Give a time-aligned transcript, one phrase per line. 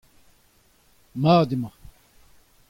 [1.21, 1.75] mat emañ.